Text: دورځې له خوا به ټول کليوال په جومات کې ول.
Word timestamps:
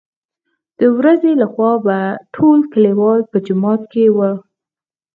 دورځې 0.81 1.31
له 1.41 1.47
خوا 1.53 1.71
به 1.85 1.97
ټول 2.35 2.59
کليوال 2.73 3.19
په 3.31 3.37
جومات 3.45 3.81
کې 3.91 4.03
ول. 4.15 4.35